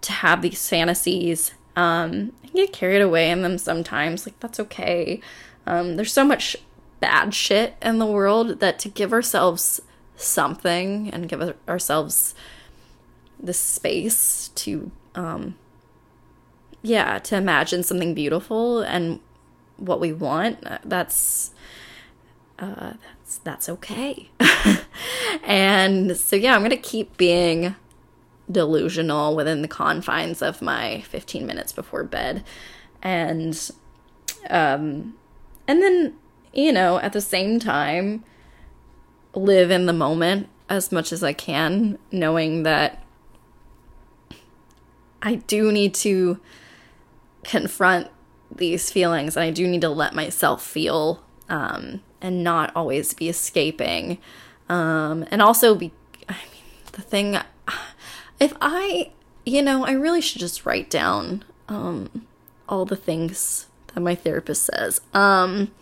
to 0.02 0.12
have 0.12 0.42
these 0.42 0.68
fantasies. 0.68 1.52
Um, 1.76 2.32
I 2.44 2.48
get 2.48 2.72
carried 2.72 3.00
away 3.00 3.30
in 3.30 3.42
them 3.42 3.58
sometimes. 3.58 4.26
Like 4.26 4.38
that's 4.40 4.60
okay. 4.60 5.20
Um, 5.66 5.96
there's 5.96 6.12
so 6.12 6.24
much 6.24 6.56
bad 7.00 7.34
shit 7.34 7.76
in 7.82 7.98
the 7.98 8.06
world 8.06 8.60
that 8.60 8.78
to 8.80 8.88
give 8.88 9.12
ourselves 9.12 9.80
something 10.16 11.10
and 11.10 11.28
give 11.28 11.54
ourselves 11.68 12.34
the 13.42 13.52
space 13.52 14.50
to 14.54 14.90
um 15.14 15.56
yeah 16.82 17.18
to 17.18 17.36
imagine 17.36 17.82
something 17.82 18.14
beautiful 18.14 18.80
and 18.80 19.20
what 19.76 20.00
we 20.00 20.12
want 20.12 20.64
that's 20.84 21.50
uh 22.58 22.92
that's 23.02 23.38
that's 23.38 23.68
okay. 23.68 24.30
And 25.44 26.16
so 26.16 26.36
yeah 26.36 26.54
i'm 26.54 26.62
gonna 26.62 26.76
keep 26.76 27.16
being 27.16 27.74
delusional 28.50 29.34
within 29.34 29.62
the 29.62 29.68
confines 29.68 30.42
of 30.42 30.60
my 30.60 31.00
15 31.02 31.46
minutes 31.46 31.72
before 31.72 32.04
bed. 32.04 32.44
And 33.02 33.70
um 34.50 35.14
and 35.66 35.82
then 35.82 36.14
you 36.52 36.72
know 36.72 36.98
at 36.98 37.12
the 37.12 37.20
same 37.20 37.58
time 37.58 38.24
live 39.34 39.70
in 39.70 39.86
the 39.86 39.92
moment 39.92 40.48
as 40.68 40.92
much 40.92 41.12
as 41.12 41.22
i 41.22 41.32
can 41.32 41.98
knowing 42.10 42.64
that 42.64 43.01
I 45.22 45.36
do 45.36 45.70
need 45.72 45.94
to 45.94 46.40
confront 47.44 48.08
these 48.54 48.90
feelings 48.90 49.36
and 49.36 49.44
I 49.44 49.50
do 49.50 49.66
need 49.66 49.80
to 49.80 49.88
let 49.88 50.14
myself 50.14 50.64
feel 50.64 51.22
um, 51.48 52.02
and 52.20 52.44
not 52.44 52.72
always 52.76 53.14
be 53.14 53.28
escaping 53.28 54.18
Um, 54.68 55.26
and 55.30 55.42
also 55.42 55.74
be, 55.74 55.92
I 56.28 56.32
mean, 56.32 56.62
the 56.92 57.02
thing, 57.02 57.38
if 58.40 58.54
I, 58.60 59.10
you 59.44 59.62
know, 59.62 59.84
I 59.84 59.92
really 59.92 60.20
should 60.20 60.40
just 60.40 60.64
write 60.64 60.88
down, 60.88 61.44
um, 61.68 62.26
all 62.68 62.84
the 62.84 62.96
things 62.96 63.66
that 63.88 64.00
my 64.00 64.14
therapist 64.14 64.64
says. 64.64 65.00
Um, 65.12 65.72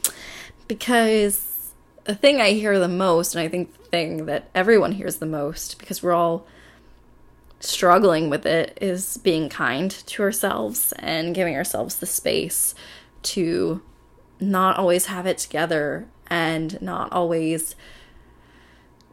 because 0.66 1.72
the 2.04 2.14
thing 2.14 2.40
I 2.40 2.50
hear 2.50 2.78
the 2.78 2.88
most, 2.88 3.34
and 3.34 3.44
I 3.44 3.48
think 3.48 3.76
the 3.76 3.84
thing 3.84 4.26
that 4.26 4.50
everyone 4.54 4.92
hears 4.92 5.16
the 5.16 5.26
most, 5.26 5.78
because 5.78 6.02
we're 6.02 6.12
all 6.12 6.46
struggling 7.60 8.30
with 8.30 8.46
it, 8.46 8.76
is 8.80 9.18
being 9.18 9.48
kind 9.48 9.90
to 9.90 10.22
ourselves 10.22 10.92
and 10.98 11.34
giving 11.34 11.54
ourselves 11.54 11.96
the 11.96 12.06
space 12.06 12.74
to 13.22 13.82
not 14.40 14.76
always 14.78 15.06
have 15.06 15.26
it 15.26 15.38
together 15.38 16.08
and 16.28 16.80
not 16.80 17.12
always 17.12 17.74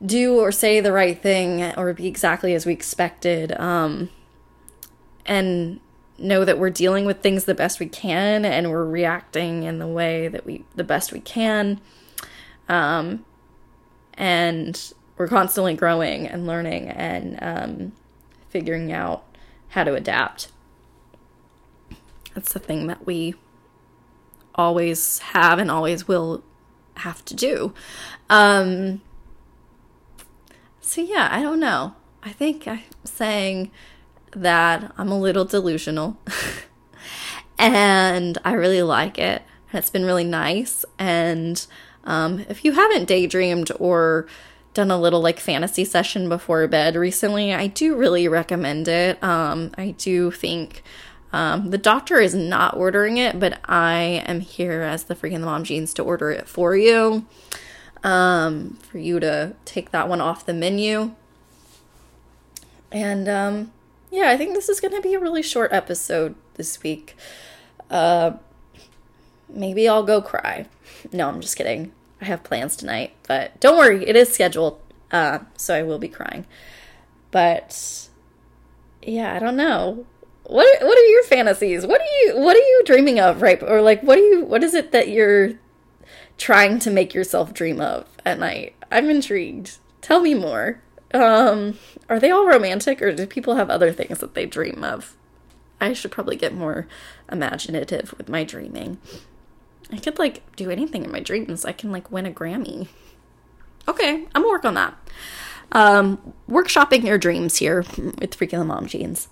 do 0.05 0.39
or 0.39 0.51
say 0.51 0.79
the 0.79 0.91
right 0.91 1.21
thing 1.21 1.63
or 1.75 1.93
be 1.93 2.07
exactly 2.07 2.53
as 2.53 2.65
we 2.65 2.73
expected 2.73 3.51
um, 3.53 4.09
and 5.25 5.79
know 6.19 6.45
that 6.45 6.57
we're 6.57 6.69
dealing 6.69 7.05
with 7.05 7.21
things 7.21 7.45
the 7.45 7.55
best 7.55 7.79
we 7.79 7.87
can 7.87 8.45
and 8.45 8.69
we're 8.71 8.85
reacting 8.85 9.63
in 9.63 9.79
the 9.79 9.87
way 9.87 10.27
that 10.27 10.45
we 10.45 10.63
the 10.75 10.83
best 10.83 11.11
we 11.11 11.19
can 11.19 11.79
um, 12.69 13.25
and 14.13 14.93
we're 15.17 15.27
constantly 15.27 15.73
growing 15.73 16.27
and 16.27 16.45
learning 16.45 16.87
and 16.89 17.39
um, 17.41 17.91
figuring 18.57 18.91
out 18.91 19.23
how 19.69 19.83
to 19.83 19.93
adapt 19.93 20.49
that's 22.37 22.53
the 22.53 22.59
thing 22.59 22.85
that 22.85 23.03
we 23.03 23.33
always 24.53 25.17
have 25.33 25.57
and 25.57 25.71
always 25.71 26.07
will 26.07 26.43
have 26.97 27.25
to 27.25 27.33
do. 27.33 27.73
Um, 28.29 29.01
so, 30.79 31.01
yeah, 31.01 31.29
I 31.31 31.41
don't 31.41 31.59
know. 31.59 31.95
I 32.21 32.31
think 32.33 32.67
I'm 32.67 32.83
saying 33.03 33.71
that 34.33 34.93
I'm 34.99 35.11
a 35.11 35.19
little 35.19 35.45
delusional 35.45 36.17
and 37.57 38.37
I 38.45 38.53
really 38.53 38.83
like 38.83 39.17
it. 39.17 39.41
And 39.71 39.79
it's 39.79 39.89
been 39.89 40.05
really 40.05 40.23
nice. 40.23 40.85
And 40.99 41.65
um, 42.03 42.45
if 42.49 42.63
you 42.63 42.73
haven't 42.73 43.05
daydreamed 43.05 43.71
or 43.79 44.27
done 44.77 44.91
a 44.91 44.97
little 44.97 45.21
like 45.21 45.39
fantasy 45.39 45.83
session 45.83 46.29
before 46.29 46.67
bed 46.67 46.95
recently, 46.95 47.51
I 47.51 47.65
do 47.65 47.95
really 47.95 48.27
recommend 48.27 48.87
it. 48.87 49.21
Um, 49.23 49.71
I 49.75 49.95
do 49.97 50.29
think 50.29 50.83
um, 51.33 51.71
the 51.71 51.79
doctor 51.79 52.19
is 52.19 52.35
not 52.35 52.77
ordering 52.77 53.17
it, 53.17 53.39
but 53.39 53.59
I 53.65 54.23
am 54.27 54.39
here 54.39 54.83
as 54.83 55.05
the 55.05 55.15
freaking 55.15 55.41
mom 55.41 55.63
jeans 55.63 55.95
to 55.95 56.03
order 56.03 56.29
it 56.29 56.47
for 56.47 56.77
you. 56.77 57.25
Um, 58.03 58.77
for 58.83 58.99
you 58.99 59.19
to 59.19 59.55
take 59.65 59.89
that 59.89 60.07
one 60.07 60.21
off 60.21 60.45
the 60.45 60.53
menu. 60.53 61.15
And 62.91 63.27
um, 63.27 63.71
yeah, 64.11 64.29
I 64.29 64.37
think 64.37 64.53
this 64.53 64.69
is 64.69 64.79
going 64.79 64.93
to 64.93 65.01
be 65.01 65.15
a 65.15 65.19
really 65.19 65.41
short 65.41 65.73
episode 65.73 66.35
this 66.53 66.83
week. 66.83 67.15
Uh, 67.89 68.33
maybe 69.49 69.89
I'll 69.89 70.03
go 70.03 70.21
cry. 70.21 70.67
No, 71.11 71.27
I'm 71.27 71.41
just 71.41 71.57
kidding. 71.57 71.91
I 72.21 72.25
have 72.25 72.43
plans 72.43 72.75
tonight, 72.75 73.13
but 73.27 73.59
don't 73.59 73.77
worry, 73.77 74.07
it 74.07 74.15
is 74.15 74.33
scheduled. 74.33 74.79
Uh, 75.11 75.39
so 75.55 75.73
I 75.75 75.83
will 75.83 75.99
be 75.99 76.09
crying. 76.09 76.45
But 77.31 78.09
yeah, 79.01 79.33
I 79.33 79.39
don't 79.39 79.55
know 79.55 80.05
what 80.47 80.81
what 80.81 80.97
are 80.97 81.07
your 81.07 81.23
fantasies? 81.23 81.85
What 81.85 82.01
are 82.01 82.23
you 82.23 82.39
what 82.39 82.55
are 82.55 82.59
you 82.59 82.83
dreaming 82.85 83.19
of, 83.19 83.41
right? 83.41 83.61
Or 83.61 83.81
like 83.81 84.01
what 84.01 84.17
are 84.17 84.25
you 84.25 84.45
what 84.45 84.63
is 84.63 84.73
it 84.73 84.91
that 84.91 85.09
you're 85.09 85.53
trying 86.37 86.79
to 86.79 86.91
make 86.91 87.13
yourself 87.13 87.53
dream 87.53 87.81
of 87.81 88.05
at 88.25 88.39
night? 88.39 88.75
I'm 88.91 89.09
intrigued. 89.09 89.77
Tell 90.01 90.21
me 90.21 90.33
more. 90.33 90.81
Um 91.13 91.77
are 92.09 92.19
they 92.19 92.31
all 92.31 92.47
romantic 92.47 93.01
or 93.01 93.11
do 93.11 93.27
people 93.27 93.55
have 93.55 93.69
other 93.69 93.91
things 93.91 94.19
that 94.19 94.33
they 94.33 94.45
dream 94.45 94.83
of? 94.83 95.15
I 95.79 95.93
should 95.93 96.11
probably 96.11 96.37
get 96.37 96.55
more 96.55 96.87
imaginative 97.31 98.15
with 98.17 98.29
my 98.29 98.43
dreaming. 98.43 98.99
I 99.91 99.97
could 99.97 100.19
like 100.19 100.43
do 100.55 100.69
anything 100.69 101.03
in 101.03 101.11
my 101.11 101.19
dreams. 101.19 101.65
I 101.65 101.71
can 101.71 101.91
like 101.91 102.11
win 102.11 102.25
a 102.25 102.31
Grammy. 102.31 102.87
Okay, 103.87 104.25
I'm 104.35 104.41
gonna 104.41 104.49
work 104.49 104.65
on 104.65 104.73
that. 104.73 104.93
Um, 105.71 106.33
workshopping 106.49 107.03
your 107.03 107.17
dreams 107.17 107.57
here 107.57 107.85
with 108.19 108.35
Freak 108.35 108.53
in 108.53 108.59
the 108.59 108.65
Mom 108.65 108.85
Jeans. 108.87 109.27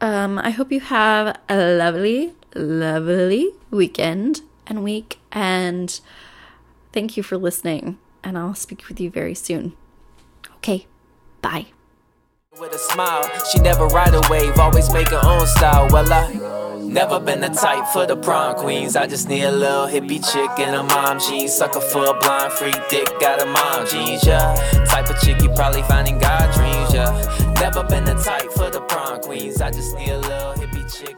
Um, 0.00 0.38
I 0.38 0.50
hope 0.50 0.72
you 0.72 0.80
have 0.80 1.38
a 1.48 1.76
lovely, 1.76 2.34
lovely 2.54 3.50
weekend 3.70 4.42
and 4.66 4.82
week. 4.82 5.18
And 5.30 5.98
thank 6.92 7.16
you 7.16 7.22
for 7.22 7.38
listening. 7.38 7.98
And 8.24 8.36
I'll 8.36 8.54
speak 8.54 8.88
with 8.88 9.00
you 9.00 9.10
very 9.10 9.34
soon. 9.34 9.74
Okay, 10.56 10.86
bye. 11.40 11.66
With 12.60 12.72
a 12.72 12.78
smile, 12.78 13.28
she 13.50 13.58
never 13.60 13.86
ride 13.86 14.14
a 14.14 14.20
wave, 14.28 14.58
always 14.58 14.92
make 14.92 15.08
her 15.08 15.20
own 15.24 15.46
style. 15.46 15.88
Well, 15.90 16.12
I 16.12 16.61
never 16.92 17.18
been 17.18 17.40
the 17.40 17.48
type 17.48 17.86
for 17.92 18.06
the 18.06 18.16
prom 18.16 18.54
queens. 18.54 18.96
I 18.96 19.06
just 19.06 19.28
need 19.28 19.44
a 19.44 19.50
little 19.50 19.86
hippie 19.86 20.22
chick 20.32 20.50
and 20.58 20.76
a 20.76 20.82
mom 20.82 21.18
jeans. 21.18 21.54
Sucker 21.54 21.80
for 21.80 22.04
a 22.04 22.18
blind 22.20 22.52
freak 22.52 22.76
dick, 22.90 23.08
got 23.18 23.40
a 23.40 23.46
mom 23.46 23.86
jeans, 23.86 24.24
yeah. 24.26 24.54
Type 24.86 25.08
of 25.08 25.20
chick 25.20 25.40
you 25.42 25.48
probably 25.50 25.82
find 25.82 26.06
in 26.08 26.18
God 26.18 26.52
dreams, 26.54 26.94
yeah. 26.94 27.54
Never 27.60 27.82
been 27.84 28.04
the 28.04 28.14
type 28.14 28.50
for 28.52 28.70
the 28.70 28.80
prom 28.82 29.20
queens. 29.20 29.60
I 29.60 29.70
just 29.70 29.96
need 29.96 30.10
a 30.10 30.18
little 30.18 30.52
hippie 30.54 30.98
chick 30.98 31.16